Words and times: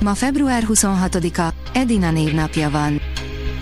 Ma 0.00 0.14
február 0.14 0.64
26-a, 0.68 1.54
Edina 1.72 2.10
névnapja 2.10 2.70
van. 2.70 3.00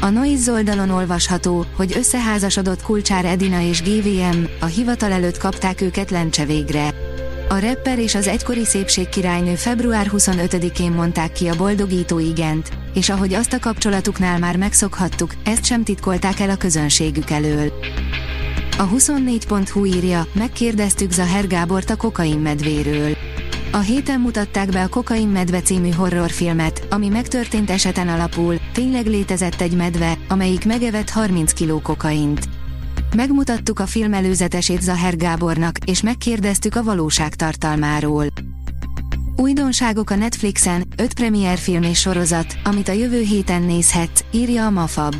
A 0.00 0.08
Noise 0.08 0.52
oldalon 0.52 0.90
olvasható, 0.90 1.64
hogy 1.76 1.92
összeházasodott 1.96 2.82
Kulcsár 2.82 3.24
Edina 3.24 3.60
és 3.60 3.82
GVM, 3.82 4.44
a 4.60 4.64
hivatal 4.64 5.12
előtt 5.12 5.38
kapták 5.38 5.80
őket 5.80 6.10
lencse 6.10 6.44
végre. 6.44 6.88
A 7.48 7.58
rapper 7.58 7.98
és 7.98 8.14
az 8.14 8.26
egykori 8.26 8.64
szépségkirálynő 8.64 9.54
február 9.54 10.10
25-én 10.12 10.90
mondták 10.90 11.32
ki 11.32 11.48
a 11.48 11.56
boldogító 11.56 12.18
igent, 12.18 12.68
és 12.94 13.08
ahogy 13.08 13.34
azt 13.34 13.52
a 13.52 13.58
kapcsolatuknál 13.58 14.38
már 14.38 14.56
megszokhattuk, 14.56 15.34
ezt 15.44 15.64
sem 15.64 15.82
titkolták 15.82 16.40
el 16.40 16.50
a 16.50 16.56
közönségük 16.56 17.30
elől. 17.30 17.72
A 18.78 18.88
24.hu 18.88 19.84
írja, 19.84 20.26
megkérdeztük 20.32 21.10
Zaher 21.10 21.46
Gábort 21.46 21.90
a 21.90 21.96
kokain 21.96 22.38
medvéről. 22.38 23.25
A 23.76 23.80
héten 23.80 24.20
mutatták 24.20 24.68
be 24.68 24.82
a 24.82 24.88
Kokain 24.88 25.28
medve 25.28 25.60
című 25.60 25.90
horrorfilmet, 25.90 26.86
ami 26.90 27.08
megtörtént 27.08 27.70
eseten 27.70 28.08
alapul, 28.08 28.56
tényleg 28.72 29.06
létezett 29.06 29.60
egy 29.60 29.76
medve, 29.76 30.18
amelyik 30.28 30.64
megevett 30.64 31.10
30 31.10 31.52
kg 31.52 31.82
kokaint. 31.82 32.48
Megmutattuk 33.16 33.78
a 33.80 33.86
film 33.86 34.12
előzetesét 34.12 34.82
Zaher 34.82 35.16
Gábornak, 35.16 35.78
és 35.84 36.02
megkérdeztük 36.02 36.76
a 36.76 36.82
valóság 36.82 37.34
tartalmáról. 37.34 38.26
Újdonságok 39.36 40.10
a 40.10 40.16
Netflixen, 40.16 40.84
5 40.96 41.14
premier 41.14 41.58
film 41.58 41.82
és 41.82 42.00
sorozat, 42.00 42.58
amit 42.64 42.88
a 42.88 42.92
jövő 42.92 43.20
héten 43.20 43.62
nézhetsz, 43.62 44.24
írja 44.30 44.66
a 44.66 44.70
Mafab. 44.70 45.14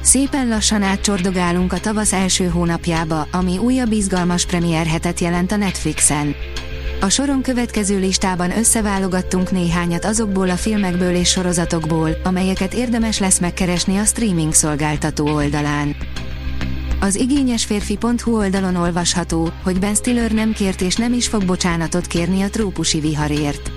Szépen 0.00 0.48
lassan 0.48 0.82
átcsordogálunk 0.82 1.72
a 1.72 1.80
tavasz 1.80 2.12
első 2.12 2.46
hónapjába, 2.48 3.26
ami 3.32 3.58
újabb 3.58 3.92
izgalmas 3.92 4.46
premier 4.46 4.86
hetet 4.86 5.20
jelent 5.20 5.52
a 5.52 5.56
Netflixen. 5.56 6.34
A 7.02 7.08
soron 7.08 7.42
következő 7.42 7.98
listában 7.98 8.58
összeválogattunk 8.58 9.50
néhányat 9.50 10.04
azokból 10.04 10.50
a 10.50 10.56
filmekből 10.56 11.14
és 11.14 11.28
sorozatokból, 11.28 12.10
amelyeket 12.24 12.74
érdemes 12.74 13.18
lesz 13.18 13.38
megkeresni 13.38 13.96
a 13.96 14.04
streaming 14.04 14.52
szolgáltató 14.52 15.34
oldalán. 15.34 15.96
Az 17.00 17.14
igényesférfi.hu 17.14 18.36
oldalon 18.36 18.76
olvasható, 18.76 19.50
hogy 19.62 19.78
Ben 19.78 19.94
Stiller 19.94 20.32
nem 20.32 20.52
kért 20.52 20.80
és 20.80 20.96
nem 20.96 21.12
is 21.12 21.28
fog 21.28 21.44
bocsánatot 21.44 22.06
kérni 22.06 22.42
a 22.42 22.50
trópusi 22.50 23.00
viharért. 23.00 23.70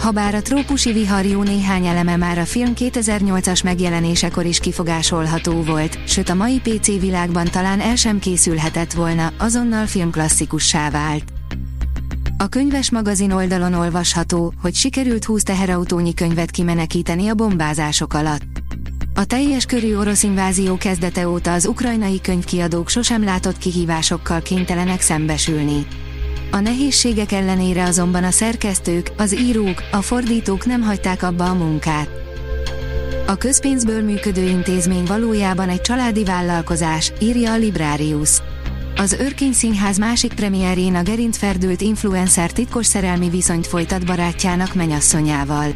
Habár 0.00 0.34
a 0.34 0.42
trópusi 0.42 0.92
vihar 0.92 1.24
jó 1.24 1.42
néhány 1.42 1.86
eleme 1.86 2.16
már 2.16 2.38
a 2.38 2.44
film 2.44 2.72
2008-as 2.76 3.64
megjelenésekor 3.64 4.44
is 4.44 4.58
kifogásolható 4.58 5.62
volt, 5.62 5.98
sőt 6.08 6.28
a 6.28 6.34
mai 6.34 6.60
PC 6.60 7.00
világban 7.00 7.46
talán 7.50 7.80
el 7.80 7.96
sem 7.96 8.18
készülhetett 8.18 8.92
volna, 8.92 9.32
azonnal 9.38 9.86
filmklasszikussá 9.86 10.90
vált. 10.90 11.39
A 12.40 12.48
könyves 12.48 12.90
magazin 12.90 13.30
oldalon 13.30 13.74
olvasható, 13.74 14.52
hogy 14.62 14.74
sikerült 14.74 15.24
20 15.24 15.42
teherautónyi 15.42 16.14
könyvet 16.14 16.50
kimenekíteni 16.50 17.28
a 17.28 17.34
bombázások 17.34 18.14
alatt. 18.14 18.42
A 19.14 19.24
teljes 19.24 19.64
körű 19.64 19.96
orosz 19.96 20.22
invázió 20.22 20.76
kezdete 20.76 21.28
óta 21.28 21.52
az 21.52 21.66
ukrajnai 21.66 22.20
könyvkiadók 22.20 22.88
sosem 22.88 23.24
látott 23.24 23.58
kihívásokkal 23.58 24.40
kénytelenek 24.40 25.00
szembesülni. 25.00 25.86
A 26.50 26.60
nehézségek 26.60 27.32
ellenére 27.32 27.82
azonban 27.82 28.24
a 28.24 28.30
szerkesztők, 28.30 29.12
az 29.16 29.38
írók, 29.38 29.82
a 29.92 30.02
fordítók 30.02 30.66
nem 30.66 30.82
hagyták 30.82 31.22
abba 31.22 31.44
a 31.44 31.54
munkát. 31.54 32.08
A 33.26 33.34
közpénzből 33.34 34.02
működő 34.02 34.48
intézmény 34.48 35.04
valójában 35.04 35.68
egy 35.68 35.80
családi 35.80 36.24
vállalkozás, 36.24 37.12
írja 37.18 37.52
a 37.52 37.56
Librarius. 37.56 38.40
Az 39.00 39.12
Örkény 39.12 39.52
Színház 39.52 39.98
másik 39.98 40.32
premierjén 40.32 40.94
a 40.94 41.02
gerintferdült 41.02 41.80
influencer 41.80 42.52
titkos 42.52 42.86
szerelmi 42.86 43.28
viszonyt 43.28 43.66
folytat 43.66 44.06
barátjának 44.06 44.74
menyasszonyával. 44.74 45.74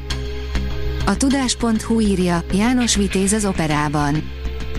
A 1.06 1.16
tudás.hu 1.16 2.00
írja, 2.00 2.44
János 2.52 2.96
Vitéz 2.96 3.32
az 3.32 3.44
operában. 3.44 4.30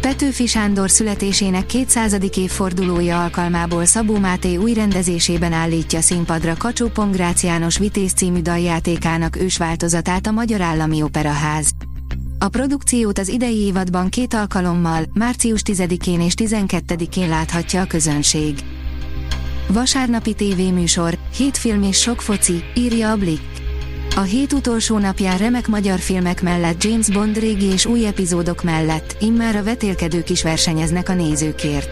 Petőfi 0.02 0.48
Sándor 0.48 0.90
születésének 0.90 1.66
200. 1.66 2.18
évfordulója 2.38 3.24
alkalmából 3.24 3.86
Szabó 3.86 4.18
Máté 4.18 4.56
új 4.56 4.74
rendezésében 4.74 5.54
állítja 5.54 6.02
színpadra 6.02 6.56
kacsó 6.58 6.88
Pongrácz 6.88 7.44
János 7.44 7.78
Vitéz 7.78 8.12
című 8.12 8.42
daljátékának 8.42 9.36
ősváltozatát 9.36 10.28
a 10.28 10.32
Magyar 10.32 10.62
Állami 10.62 11.02
Operaház. 11.02 11.72
A 12.46 12.50
produkciót 12.50 13.20
az 13.20 13.28
idei 13.28 13.58
évadban 13.58 14.10
két 14.10 14.34
alkalommal, 14.34 15.04
március 15.14 15.62
10-én 15.66 16.22
és 16.22 16.34
12-én 16.38 17.30
láthatja 17.30 17.82
a 17.82 17.86
közönség. 17.86 18.56
Vasárnapi 19.68 20.34
tévéműsor, 20.34 21.18
hét 21.36 21.58
film 21.58 21.84
és 21.84 22.00
sok 22.00 22.22
foci, 22.22 22.64
írja 22.76 23.12
a 23.12 23.16
Blick. 23.18 23.42
A 24.16 24.22
hét 24.22 24.54
utolsó 24.54 24.98
napján 24.98 25.38
remek 25.38 25.68
magyar 25.68 26.00
filmek 26.00 26.42
mellett 26.42 26.84
James 26.84 27.10
Bond 27.10 27.38
régi 27.38 27.66
és 27.66 27.86
új 27.86 28.06
epizódok 28.06 28.64
mellett, 28.64 29.16
immár 29.20 29.56
a 29.56 29.64
vetélkedők 29.64 30.30
is 30.30 30.44
versenyeznek 30.44 31.10
a 31.10 31.14
nézőkért. 31.14 31.90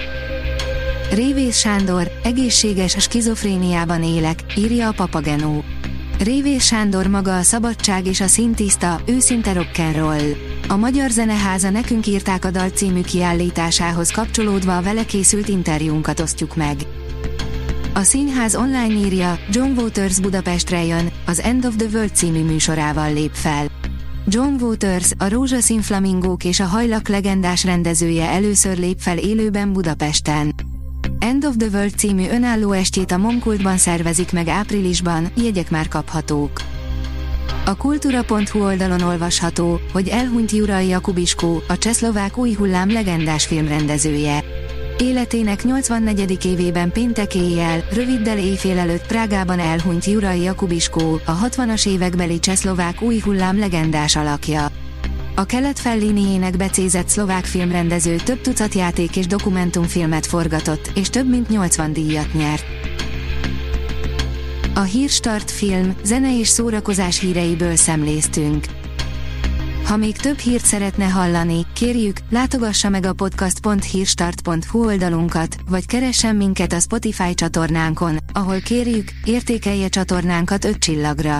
Révész 1.12 1.58
Sándor, 1.58 2.12
egészséges 2.24 2.96
skizofréniában 3.00 4.04
élek, 4.04 4.40
írja 4.58 4.88
a 4.88 4.94
Papagenó. 4.94 5.64
Révész 6.24 6.64
Sándor 6.64 7.08
maga 7.08 7.38
a 7.38 7.42
szabadság 7.42 8.06
és 8.06 8.22
a 8.22 8.28
szintiszta, 8.28 9.02
őszinte 9.06 9.54
rock'n'roll. 9.54 10.36
A 10.68 10.76
Magyar 10.76 11.10
Zeneháza 11.10 11.70
Nekünk 11.70 12.08
írták 12.08 12.46
a 12.46 12.52
dal 12.52 12.70
című 12.70 13.02
kiállításához 13.02 14.12
kapcsolódva 14.12 14.78
a 14.78 14.82
vele 14.82 15.06
készült 15.06 15.48
interjúnkat 15.48 16.20
osztjuk 16.20 16.56
meg. 16.56 16.76
A 17.94 18.02
színház 18.02 18.56
online 18.56 18.94
írja, 18.94 19.40
John 19.50 19.80
Waters 19.80 20.20
Budapestre 20.20 20.84
jön, 20.84 21.12
az 21.26 21.40
End 21.40 21.66
of 21.66 21.76
the 21.76 21.88
World 21.94 22.16
című 22.16 22.44
műsorával 22.44 23.14
lép 23.14 23.34
fel. 23.34 23.68
John 24.28 24.64
Waters, 24.64 25.12
a 25.18 25.30
Rózsaszín 25.30 25.82
Flamingók 25.82 26.44
és 26.44 26.60
a 26.60 26.66
Hajlak 26.66 27.08
legendás 27.08 27.64
rendezője 27.64 28.30
először 28.30 28.78
lép 28.78 29.00
fel 29.00 29.18
élőben 29.18 29.74
Budapesten. 29.74 30.73
End 31.20 31.46
of 31.46 31.56
the 31.58 31.68
World 31.74 31.94
című 31.98 32.28
önálló 32.30 32.72
estét 32.72 33.12
a 33.12 33.18
Momkultban 33.18 33.78
szervezik 33.78 34.32
meg 34.32 34.48
áprilisban, 34.48 35.32
jegyek 35.36 35.70
már 35.70 35.88
kaphatók. 35.88 36.62
A 37.66 37.76
kultúra.hu 37.76 38.64
oldalon 38.64 39.02
olvasható, 39.02 39.80
hogy 39.92 40.08
elhunyt 40.08 40.52
Jurai 40.52 40.88
Jakubiskó, 40.88 41.62
a 41.68 41.78
csehszlovák 41.78 42.38
új 42.38 42.54
hullám 42.54 42.92
legendás 42.92 43.46
filmrendezője. 43.46 44.44
Életének 44.98 45.64
84. 45.64 46.46
évében 46.46 46.92
péntek 46.92 47.36
éjjel, 47.36 47.84
röviddel 47.94 48.38
éjfél 48.38 48.78
előtt 48.78 49.08
Prágában 49.08 49.60
elhunyt 49.60 50.06
Jurai 50.06 50.42
Jakubiskó, 50.42 51.20
a 51.26 51.48
60-as 51.48 51.88
évekbeli 51.88 52.40
csehszlovák 52.40 53.02
új 53.02 53.20
hullám 53.20 53.60
legendás 53.60 54.16
alakja. 54.16 54.68
A 55.36 55.46
kelet 55.46 55.80
Felliniének 55.80 56.58
becézett 56.58 57.08
szlovák 57.08 57.46
filmrendező 57.46 58.16
több 58.16 58.42
tucat 58.42 58.74
játék 58.74 59.16
és 59.16 59.28
dokumentumfilmet 59.28 60.26
forgatott, 60.26 60.92
és 60.96 61.10
több 61.10 61.30
mint 61.30 61.50
80 61.50 61.94
díjat 61.94 62.34
nyert. 62.34 62.66
A 64.76 64.82
Hírstart 64.82 65.52
film, 65.52 65.96
zene 66.04 66.40
és 66.40 66.48
szórakozás 66.48 67.20
híreiből 67.20 67.76
szemléztünk. 67.76 68.66
Ha 69.86 69.98
még 69.98 70.18
több 70.18 70.38
hírt 70.38 70.66
szeretne 70.66 71.06
hallani, 71.06 71.66
kérjük, 71.74 72.18
látogassa 72.30 72.90
meg 72.90 73.06
a 73.06 73.14
podcast.hírstart.hu 73.14 74.86
oldalunkat, 74.86 75.56
vagy 75.70 75.86
keressen 75.86 76.36
minket 76.36 76.74
a 76.74 76.80
Spotify 76.80 77.34
csatornánkon, 77.34 78.18
ahol 78.34 78.60
kérjük, 78.60 79.12
értékelje 79.26 79.88
csatornánkat 79.88 80.66
5 80.66 80.78
csillagra. 80.78 81.40